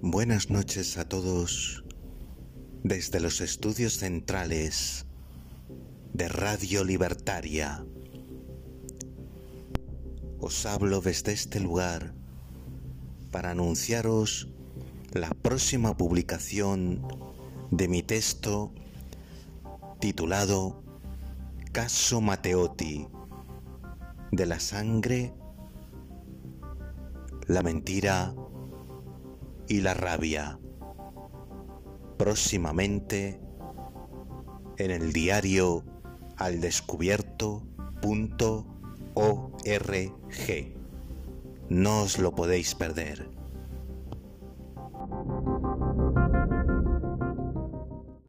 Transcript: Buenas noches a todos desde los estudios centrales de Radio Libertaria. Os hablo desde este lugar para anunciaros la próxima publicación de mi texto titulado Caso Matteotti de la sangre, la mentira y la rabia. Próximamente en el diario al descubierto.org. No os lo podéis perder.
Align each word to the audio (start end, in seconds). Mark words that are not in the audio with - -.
Buenas 0.00 0.50
noches 0.50 0.98
a 0.98 1.08
todos 1.08 1.84
desde 2.82 3.20
los 3.20 3.40
estudios 3.40 3.98
centrales 3.98 5.06
de 6.12 6.28
Radio 6.28 6.84
Libertaria. 6.84 7.84
Os 10.40 10.66
hablo 10.66 11.00
desde 11.00 11.32
este 11.32 11.60
lugar 11.60 12.14
para 13.30 13.52
anunciaros 13.52 14.48
la 15.12 15.30
próxima 15.30 15.96
publicación 15.96 17.06
de 17.70 17.88
mi 17.88 18.02
texto 18.02 18.72
titulado 20.00 20.82
Caso 21.72 22.20
Matteotti 22.20 23.06
de 24.32 24.46
la 24.46 24.58
sangre, 24.58 25.32
la 27.46 27.62
mentira 27.62 28.34
y 29.68 29.80
la 29.80 29.94
rabia. 29.94 30.58
Próximamente 32.18 33.40
en 34.78 34.90
el 34.90 35.12
diario 35.12 35.84
al 36.36 36.60
descubierto.org. 36.60 37.62
No 41.68 42.02
os 42.02 42.18
lo 42.18 42.34
podéis 42.34 42.74
perder. 42.74 43.30